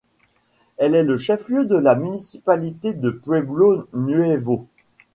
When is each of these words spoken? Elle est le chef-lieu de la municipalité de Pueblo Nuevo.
Elle 0.77 0.95
est 0.95 1.03
le 1.03 1.15
chef-lieu 1.15 1.63
de 1.65 1.77
la 1.77 1.93
municipalité 1.93 2.95
de 2.95 3.11
Pueblo 3.11 3.87
Nuevo. 3.93 4.67